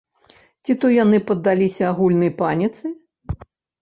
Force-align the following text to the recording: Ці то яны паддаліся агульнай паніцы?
Ці 0.65 0.75
то 0.83 0.89
яны 1.03 1.19
паддаліся 1.31 1.83
агульнай 1.91 2.31
паніцы? 2.41 2.85